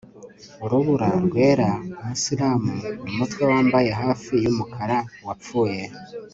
[0.63, 1.69] urubura-rwera
[1.99, 2.75] umusilamu
[3.09, 5.81] umutwe-wambaye hafi yumukara wapfuye